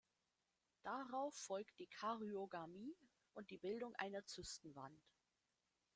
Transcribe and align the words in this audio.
Darauf 0.81 1.35
folgt 1.37 1.77
die 1.77 1.85
Karyogamie 1.85 2.95
und 3.35 3.51
die 3.51 3.59
Bildung 3.59 3.93
einer 3.99 4.25
Zysten-Wand. 4.25 4.99